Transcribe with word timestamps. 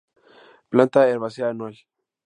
Planta 0.71 1.05
herbácea 1.09 1.47
anual. 1.49 1.75